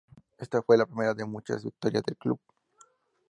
[0.39, 2.39] Esta fue la primera de muchas victorias del club.